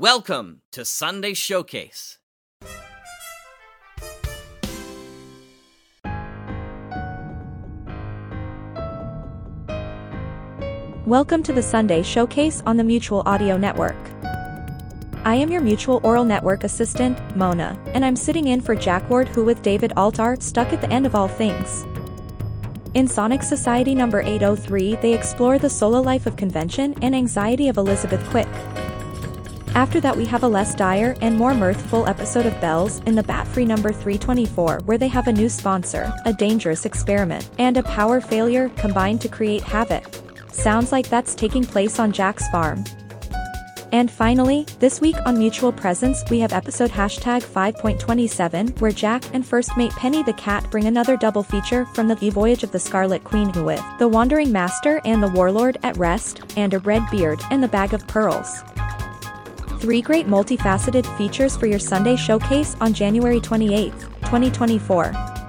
Welcome 0.00 0.62
to 0.72 0.82
Sunday 0.86 1.34
Showcase. 1.34 2.16
Welcome 11.04 11.42
to 11.42 11.52
the 11.52 11.62
Sunday 11.62 12.02
Showcase 12.02 12.62
on 12.64 12.78
the 12.78 12.82
Mutual 12.82 13.22
Audio 13.26 13.58
Network. 13.58 13.94
I 15.26 15.34
am 15.34 15.50
your 15.50 15.60
Mutual 15.60 16.00
Audio 16.02 16.24
Network 16.24 16.64
assistant, 16.64 17.18
Mona, 17.36 17.78
and 17.88 18.02
I'm 18.02 18.16
sitting 18.16 18.48
in 18.48 18.62
for 18.62 18.74
Jack 18.74 19.10
Ward 19.10 19.28
who 19.28 19.44
with 19.44 19.60
David 19.60 19.92
Altar 19.98 20.38
stuck 20.40 20.72
at 20.72 20.80
the 20.80 20.90
end 20.90 21.04
of 21.04 21.14
all 21.14 21.28
things. 21.28 21.84
In 22.94 23.06
Sonic 23.06 23.42
Society 23.42 23.94
number 23.94 24.22
803 24.22 24.96
they 25.02 25.12
explore 25.12 25.58
the 25.58 25.68
solo 25.68 26.00
life 26.00 26.24
of 26.24 26.36
convention 26.36 26.94
and 27.02 27.14
anxiety 27.14 27.68
of 27.68 27.76
Elizabeth 27.76 28.26
Quick. 28.30 28.48
After 29.74 30.00
that 30.00 30.16
we 30.16 30.24
have 30.26 30.42
a 30.42 30.48
less 30.48 30.74
dire 30.74 31.16
and 31.20 31.38
more 31.38 31.54
mirthful 31.54 32.06
episode 32.08 32.44
of 32.44 32.60
Bell's 32.60 32.98
in 33.00 33.14
the 33.14 33.22
Batfry 33.22 33.66
number 33.66 33.92
324 33.92 34.80
where 34.84 34.98
they 34.98 35.08
have 35.08 35.28
a 35.28 35.32
new 35.32 35.48
sponsor, 35.48 36.12
a 36.24 36.32
dangerous 36.32 36.84
experiment, 36.84 37.48
and 37.58 37.76
a 37.76 37.82
power 37.84 38.20
failure 38.20 38.68
combined 38.70 39.20
to 39.20 39.28
create 39.28 39.62
havoc. 39.62 40.04
Sounds 40.50 40.90
like 40.90 41.08
that's 41.08 41.36
taking 41.36 41.64
place 41.64 42.00
on 42.00 42.10
Jack's 42.10 42.48
farm. 42.48 42.84
And 43.92 44.10
finally, 44.10 44.66
this 44.78 45.00
week 45.00 45.16
on 45.24 45.38
Mutual 45.38 45.72
Presents 45.72 46.24
we 46.30 46.40
have 46.40 46.52
episode 46.52 46.90
hashtag 46.90 47.42
5.27 47.42 48.80
where 48.80 48.92
Jack 48.92 49.24
and 49.34 49.46
first 49.46 49.76
mate 49.76 49.92
Penny 49.92 50.24
the 50.24 50.32
cat 50.32 50.68
bring 50.70 50.86
another 50.86 51.16
double 51.16 51.44
feature 51.44 51.86
from 51.86 52.08
the 52.08 52.16
Voyage 52.30 52.64
of 52.64 52.72
the 52.72 52.78
Scarlet 52.78 53.22
Queen 53.22 53.52
who 53.52 53.64
with 53.64 53.84
the 54.00 54.08
Wandering 54.08 54.50
Master 54.50 55.00
and 55.04 55.22
the 55.22 55.30
Warlord 55.30 55.78
at 55.84 55.96
rest, 55.96 56.42
and 56.56 56.74
a 56.74 56.80
red 56.80 57.02
beard 57.10 57.40
and 57.50 57.62
the 57.62 57.68
Bag 57.68 57.94
of 57.94 58.06
Pearls. 58.08 58.62
Three 59.80 60.02
great 60.02 60.26
multifaceted 60.26 61.06
features 61.16 61.56
for 61.56 61.66
your 61.66 61.78
Sunday 61.78 62.14
showcase 62.14 62.76
on 62.82 62.92
January 62.92 63.40
28, 63.40 63.92
2024. 63.98 65.39